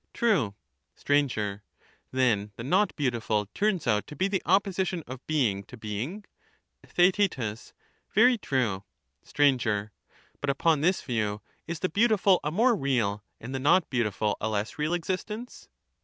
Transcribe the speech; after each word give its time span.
True. 0.15 0.55
Str. 0.95 1.13
Then 2.11 2.51
the 2.55 2.63
not 2.63 2.95
beautiful 2.95 3.45
turns 3.53 3.85
out 3.85 4.07
to 4.07 4.15
be 4.15 4.27
the 4.27 4.41
opposition 4.47 5.03
of 5.05 5.23
being 5.27 5.63
to 5.65 5.77
being? 5.77 6.25
Theaet. 6.83 7.35
Very 8.11 8.35
true. 8.39 8.83
Str. 9.21 9.43
But 10.41 10.49
upon 10.49 10.81
this 10.81 11.03
view, 11.03 11.43
is 11.67 11.81
the 11.81 11.87
beautiful 11.89 12.39
a 12.43 12.49
more 12.49 12.75
real 12.75 13.23
and 13.39 13.53
the 13.53 13.59
not 13.59 13.91
beautiful 13.91 14.37
a 14.41 14.49
less 14.49 14.79
real 14.79 14.95
existence 14.95 15.69